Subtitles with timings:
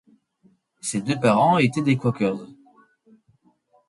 [0.81, 2.47] Ses deux parents étaient des Quakers.